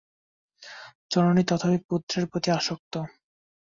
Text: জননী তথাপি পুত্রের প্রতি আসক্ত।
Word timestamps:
জননী 1.11 1.43
তথাপি 1.43 1.77
পুত্রের 1.87 2.25
প্রতি 2.27 2.49
আসক্ত। 2.51 2.93